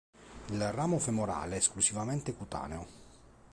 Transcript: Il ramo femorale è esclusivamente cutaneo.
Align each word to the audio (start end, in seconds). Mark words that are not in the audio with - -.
Il 0.47 0.71
ramo 0.71 0.97
femorale 0.97 1.53
è 1.53 1.57
esclusivamente 1.57 2.33
cutaneo. 2.33 2.87